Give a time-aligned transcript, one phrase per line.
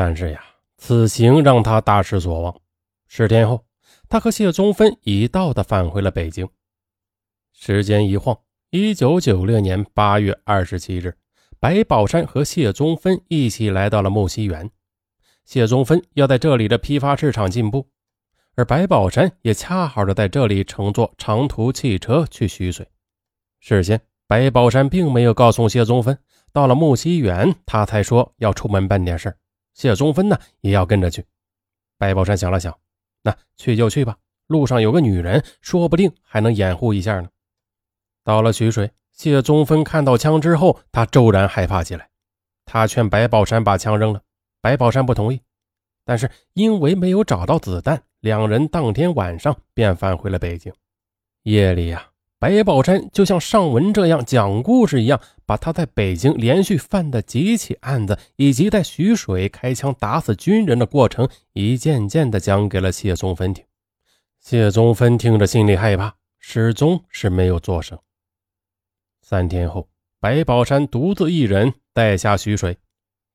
[0.00, 0.40] 但是呀，
[0.76, 2.60] 此行让他大失所望。
[3.08, 3.64] 十天后，
[4.08, 6.48] 他和谢宗芬一道的返回了北京。
[7.52, 8.38] 时间一晃，
[8.70, 11.16] 一九九六年八月二十七日，
[11.58, 14.70] 白宝山和谢宗芬一起来到了木樨园。
[15.44, 17.88] 谢宗芬要在这里的批发市场进步，
[18.54, 22.86] 而白宝山也恰好的在这里乘坐长途汽车去徐水。
[23.58, 26.16] 事先，白宝山并没有告诉谢宗芬，
[26.52, 29.36] 到了木樨园，他才说要出门办点事
[29.78, 31.24] 谢宗芬呢，也要跟着去。
[31.98, 32.76] 白宝山想了想，
[33.22, 34.16] 那去就去吧。
[34.48, 37.28] 路上有个女人，说不定还能掩护一下呢。
[38.24, 42.08] 到了徐水，谢宗芬看到枪之后，他骤然害怕起来。
[42.64, 44.20] 他劝白宝山把枪扔了，
[44.60, 45.40] 白宝山不同意。
[46.04, 50.72] 但是因为没有找到子弹，两人当天晚上便返回了北京。
[51.44, 52.04] 夜里呀。
[52.40, 63.64] 白宝山就像上文这样讲故事一样，把他在北京连续犯的几起案子，以及在徐水开枪打死军人的过程，一件件的讲给了谢宗芬听。
[64.40, 67.98] 谢宗芬听着心里害怕，始终是没有作声。
[69.22, 69.88] 三天后，
[70.20, 72.76] 白宝山独自一人带下徐水，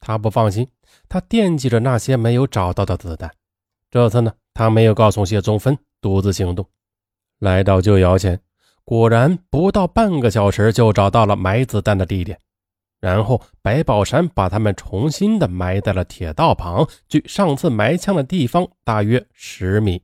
[0.00, 0.66] 他不放心，
[1.10, 3.30] 他惦记着那些没有找到的子弹。
[3.90, 6.66] 这次呢，他没有告诉谢宗芬，独自行动，
[7.38, 8.40] 来到旧窑前。
[8.88, 12.40] 果然，不到半个小时就找到了埋子弹的地点。
[13.00, 20.02] 然后，白宝山把他们重新的埋在了铁道旁，距上次埋枪的地方大约十米。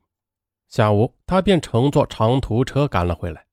[0.68, 3.46] 下午，他便乘坐长途车赶了回来。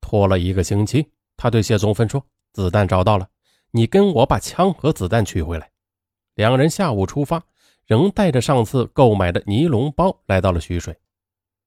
[0.00, 1.04] 拖了一个星期，
[1.36, 3.26] 他对谢宗芬说：“子弹找到了，
[3.72, 5.68] 你跟我把枪和子弹取回来。”
[6.36, 7.42] 两人下午出发，
[7.86, 10.96] 仍带着上次购买的尼龙包来到了徐水。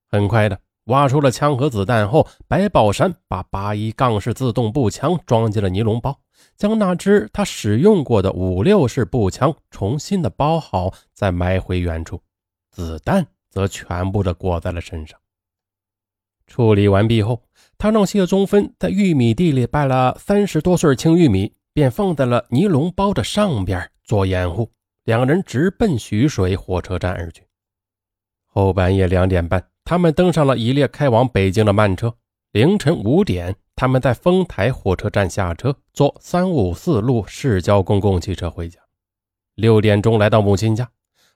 [0.09, 0.58] 很快的。
[0.88, 6.19] 挖出了枪和子弹后，白宝山把八一杠式自动步枪装进了尼龙包，
[6.57, 12.21] 将那支他使用过的五六式步枪重新的包好，再埋回原处，
[12.71, 15.19] 子弹则全部的裹在了身上。
[16.45, 17.41] 处理完毕后，
[17.77, 24.71] 他让谢宗芬在玉米地里掰了三十多穗青玉米，便放在了尼龙包的上边做掩护。
[25.04, 27.43] 两人直奔徐水火车站而去。
[28.45, 29.61] 后半夜两点半。
[29.87, 32.14] 他们登上了一列开往北京的慢车。
[32.52, 38.77] 凌晨五点，他们在丰台火车站下车，坐三五四路市郊公共汽车回家。
[39.55, 40.89] 六点钟来到母亲家，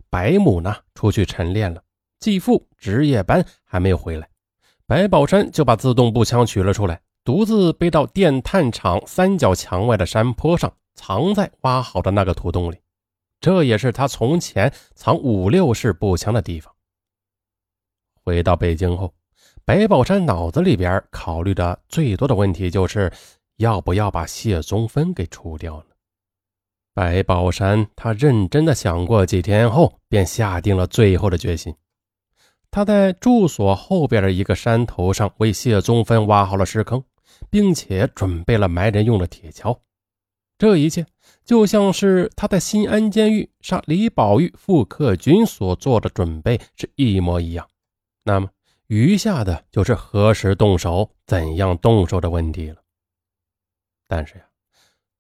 [0.10, 1.82] 白母呢出去晨练了，
[2.20, 4.28] 继父值夜班还没有回来。
[4.86, 12.76] 白宝山就把自动步枪取了出来，独自背到电炭厂三角墙外的山坡上，藏在挖好的那个土洞里。
[13.40, 16.74] 这也是他从前藏五六式步枪的地方。
[18.32, 19.14] 回到北京后，
[19.66, 23.12] 白宝山脑子里边考虑的最多的问题就是，
[23.58, 25.86] 要不要把谢宗芬给除掉呢？
[26.94, 31.76] 白宝山他认真的想过几天后，便下定了最后的决心。
[32.72, 37.04] 他在住所后边的一个山头上为谢宗芬挖好了尸坑，
[37.50, 39.78] 并且准备了埋人用的铁锹。
[40.58, 41.06] 这一切
[41.44, 47.68] 就像是他在新安监狱杀李宝玉、傅克军所做的准备是一模一样。
[48.24, 48.50] 那么，
[48.88, 52.82] 余下的就是何时动手、怎样动手的问题了。
[54.08, 54.46] 但是呀，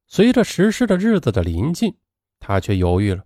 [0.07, 1.95] 随着实施的日子的临近，
[2.39, 3.23] 他却犹豫了。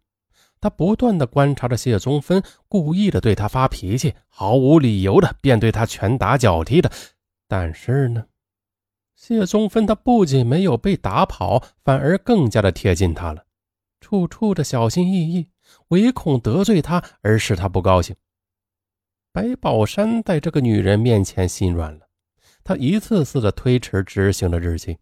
[0.62, 6.92] 他不断的观察着谢宗芬，故意的对他发脾气，毫无理由的便对他拳打脚踢的。
[7.48, 8.26] 但是呢，
[9.16, 13.46] 谢宗芬他不仅没有被打跑，反而更加的贴近他了，
[14.00, 15.50] 处处的小心翼翼，
[15.90, 18.16] 唯恐得罪他而使他不高兴。
[19.36, 22.08] 白宝山在这个女人面前心软了，
[22.64, 24.98] 他一次次的推迟执行的日期，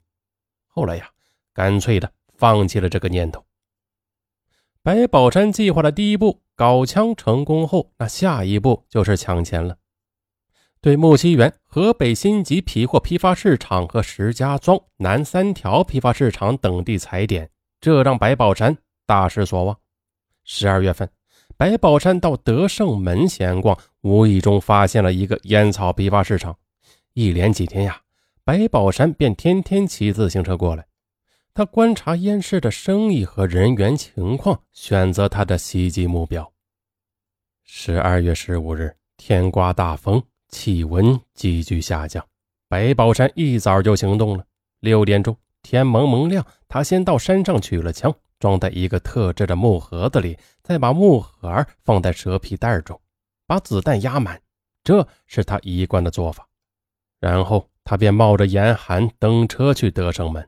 [0.65, 1.07] 后来呀，
[1.53, 3.45] 干脆的放弃了这个念头。
[4.81, 9.77] 白宝山计划的第一步搞枪成功后，那下一步就是抢钱了。
[10.81, 17.47] 对木樨园、河北新集皮货批发市场和石家庄南三条批发市场等地踩点，
[17.79, 19.79] 这让白宝山大失所望。
[20.43, 21.07] 十二月份。
[21.55, 26.57] 白宝山到德胜门闲逛，无意中发现了一个烟草批发市场。
[27.13, 28.01] 一连几天呀，
[28.43, 30.85] 白宝山便天天骑自行车过来。
[31.53, 36.51] 他观察烟市的生意和人员情况，选择他的袭击目标。
[37.63, 42.25] 十二月十五日，天刮大风，气温急剧下降。
[42.67, 44.43] 白宝山一早就行动了。
[44.79, 48.11] 六点钟，天蒙蒙亮，他先到山上取了枪。
[48.43, 52.99] 装在一个特制的木盒子里，再把木盒放在蛇皮袋中，
[53.47, 54.37] 把子弹压满，
[54.83, 56.45] 这是他一贯的做法。
[57.21, 60.45] 然后他便冒着严寒登车去德胜门。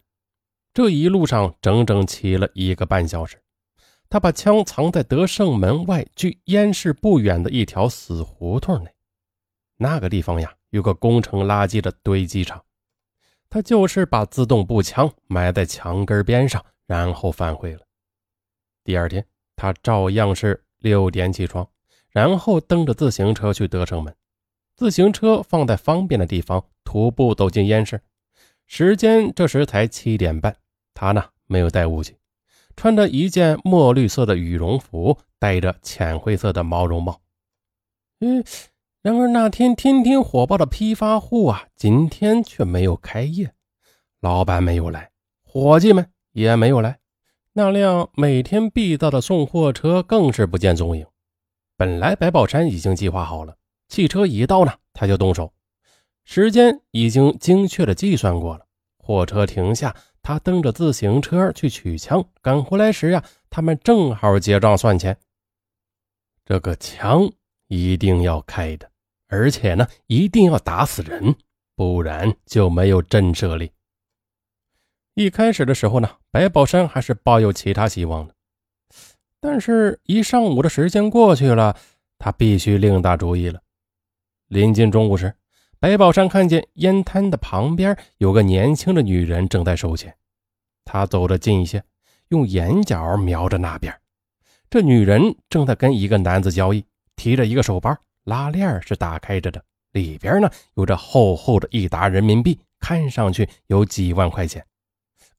[0.74, 3.42] 这一路上整整骑了一个半小时。
[4.10, 8.94] 他把枪藏在德胜门外距烟市不远的一条死胡同内。
[9.78, 12.62] 那个地方呀，有个工程垃圾的堆积场。
[13.50, 17.85] 他就是把自动步枪埋在墙根边上，然后返回了。
[18.86, 21.68] 第二天，他照样是六点起床，
[22.12, 24.16] 然后蹬着自行车去德胜门，
[24.78, 28.00] 自行车放在方便的地方，徒步走进烟市。
[28.68, 30.56] 时间这时才七点半，
[30.94, 32.16] 他呢没有带武器，
[32.76, 37.20] 穿着一件墨绿色的羽绒服，戴着浅灰色的毛绒帽。
[38.20, 38.44] 嗯，
[39.02, 43.52] 然而那天天天火爆的批发户啊，今天却没有开业，
[44.20, 45.12] 老板没有来，
[45.44, 47.00] 伙计们也没有来，
[47.58, 51.06] 那辆每天必到的送货车更是不见踪影。
[51.78, 53.56] 本来白宝山已经计划好了，
[53.88, 55.54] 汽车一到呢，他就动手。
[56.26, 58.66] 时间已经精确的计算过了，
[58.98, 62.22] 货车停下，他蹬着自行车去取枪。
[62.42, 65.18] 赶回来时呀，他们正好结账算钱。
[66.44, 67.32] 这个枪
[67.70, 68.92] 一定要开的，
[69.30, 71.34] 而且呢，一定要打死人，
[71.74, 73.72] 不然就没有震慑力。
[75.16, 78.36] 一开始的时候呢，白宝山还是抱有其他希望的，
[79.40, 81.78] 但是，一上午的时间过去了，
[82.20, 83.62] 他必须另打主意了。
[84.50, 85.34] 临近中午时。
[85.78, 90.16] 白宝山看见烟摊的旁边有个年轻的女人正在收钱，
[90.84, 91.84] 他走得近一些，
[92.30, 93.96] 用眼角瞄着那边。
[94.70, 96.84] 这女人正在跟一个男子交易，
[97.16, 104.66] 提着一个手包，拉链是打开着的，里边呢有着厚厚的一沓人民币，看上去有几万块钱。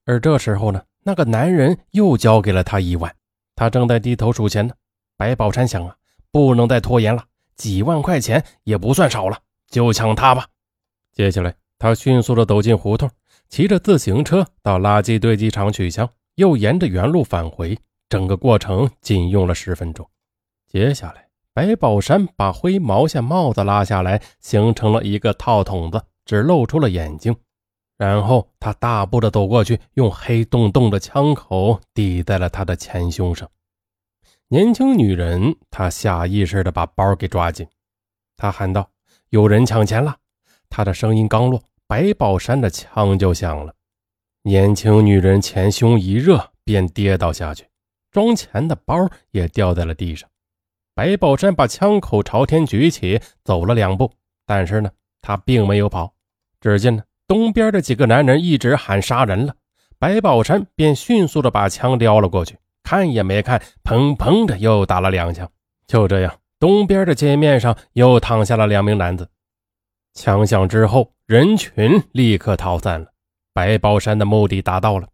[0.07, 3.15] 而这时候呢，那个男人又交给了他一万，
[3.57, 4.73] 他正在低头数钱呢。
[5.17, 5.97] 白宝山想啊，
[6.31, 7.25] 不能再拖延了，
[7.57, 9.39] 几万块钱也不算少了。
[9.69, 10.47] 就抢他吧！
[11.13, 13.11] 接下来，他迅速的走进胡同，
[13.49, 17.77] 骑着自行车到垃圾堆积场取枪，又沿着原路返回。
[18.09, 20.09] 整个过程仅用了十分钟。
[20.69, 27.35] 接下来，白宝山把灰毛线帽子拉下来，形成了一个套筒子，只露出了眼睛。
[27.97, 33.51] 然后，他大步的走过去，用黑洞洞的枪口抵在了他的前胸上。
[34.49, 37.67] 年轻女人，她下意识的把包给抓紧，
[38.37, 38.91] 她喊道。
[39.31, 40.17] 有人抢钱了！
[40.69, 43.75] 他的声音刚落，白宝山的枪就响了。
[44.43, 47.67] 年轻女人前胸一热，便跌倒下去，
[48.13, 50.31] 装钱的包也掉在了地上。
[50.95, 54.13] 白宝山把枪口朝天举起，走了两步，
[54.47, 54.91] 但是呢，
[55.21, 56.15] 他并没有跑。
[56.61, 59.55] 只见呢，东边的几个男人一直喊杀人了，
[59.99, 65.49] 白宝山便迅速的把枪撩了过去，看也没看，砰砰的又打了两枪。
[65.87, 66.33] 就这样。
[66.59, 69.29] 东边的街面上又躺下了两名男子，
[70.15, 73.09] 枪响之后，人群立刻逃散了。
[73.53, 75.07] 白宝山的目的达到了，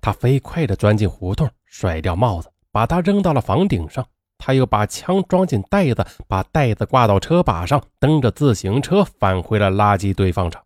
[0.00, 4.06] 他飞快地钻进胡同，甩掉帽子，把它扔到了房顶上。
[4.38, 10.62] 他又把枪装进袋子，把袋子挂到车把上，蹬着自行车返回了垃圾堆放场。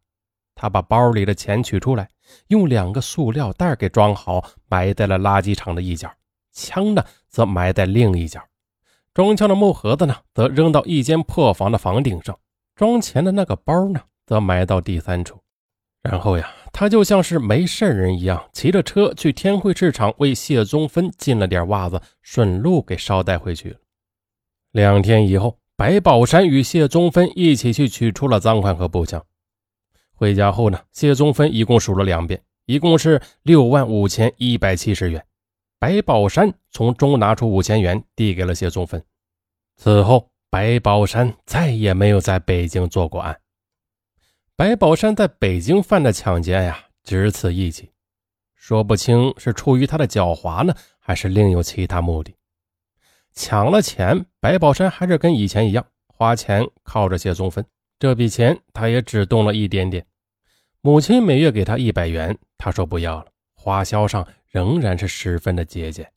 [0.61, 2.07] 他把包里的钱取出来，
[2.49, 6.13] 用两个塑料袋给装好，埋在了垃圾场的一角。
[6.53, 8.43] 枪呢，则埋在另一角。
[9.15, 12.35] 装枪的木盒子呢，则扔到一间破房的房顶上；
[12.77, 15.41] 装钱的那个包呢，则埋到第三处。
[16.03, 23.77] 然后呀，他就像是没事人一样，骑着车去天汇市场为谢宗芬进了点袜子，顺路给捎带回去了。
[24.73, 29.25] 两天以后，白宝山与谢宗芬一起去取出了赃款和步枪。
[30.21, 35.25] 回家后呢，谢宗芬一共数了两遍，一共是六万五千一百七十元。
[35.79, 39.03] 白宝山从中拿出五千元，递给了谢宗芬。
[39.79, 43.41] 此后，白宝山再也没有在北京做过案。
[44.57, 47.91] 白宝山在北京犯的抢劫呀，只此一起，
[48.55, 52.35] 说不清是出于他的狡猾呢，还是另有其他目的。
[53.33, 57.65] 抢了钱，白宝山还是跟以前一样，花钱靠着谢宗芬。
[57.99, 60.07] 这笔钱他也只动了一点点。
[60.83, 64.27] 母亲每月给他一百元，他说不要了，花销上。
[64.53, 66.11] 仍然是十分的节俭。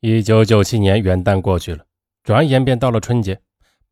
[0.00, 1.86] 一九九七年元旦过去了，
[2.24, 3.40] 转眼便到了春节。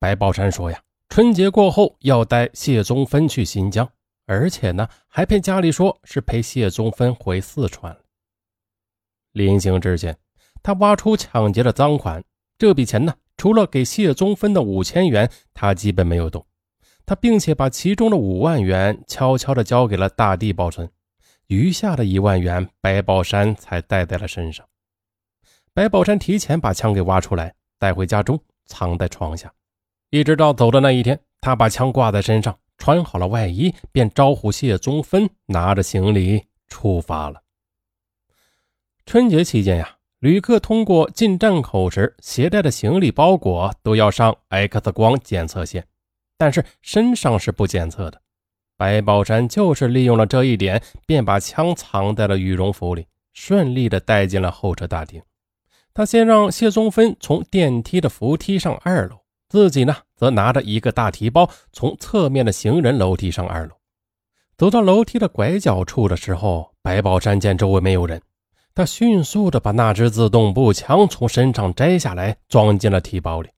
[0.01, 3.89] 白宝山说：“呀，春节过后要带谢宗芬去新疆，
[4.27, 8.01] 而且呢，还骗家里说是陪谢宗芬回四川了。”
[9.31, 10.19] 临行之前，
[10.61, 12.25] 他挖出抢劫的赃款，
[12.59, 16.45] 这笔钱呢，除了给谢宗芬的五千元，他基本没有动。
[17.07, 20.91] 他并且把其中的五万元悄悄地交给了大地保存。
[21.47, 24.67] 余下的一万元，白宝山才带在了身上。
[25.73, 29.53] 白宝山提前把枪给挖出来，带回家中，藏在床下。
[30.11, 37.41] 一直到走的那一天，他把枪挂在身上，穿好了外衣，便招呼谢宗芬拿着行李出发了。
[39.05, 45.87] 春节期间呀，旅客通过进站口时携带的行李包裹都要上 X 光检测线，
[46.39, 48.21] 但是身上是不检测的。
[48.77, 55.23] 白宝山就是利用了这一点，便把枪藏在了羽绒服里，顺利的带进了候车大厅。
[55.95, 59.17] 他先让谢宗芬从电梯的扶梯上二楼，
[59.49, 63.75] 自己呢则拿着一个大提包从侧面的行人楼梯上二楼。
[64.59, 68.21] 走到楼梯的拐角处的时候，白宝山见周围没有人，
[68.75, 73.49] 他迅速的把那支自动步枪从身上摘下来，装进了提包里，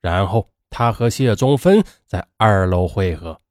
[0.00, 3.43] 然后他和谢宗芬在二楼会合。